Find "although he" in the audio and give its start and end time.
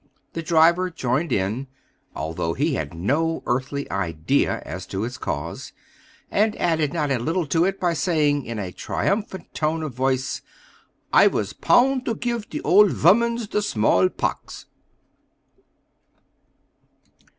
2.15-2.73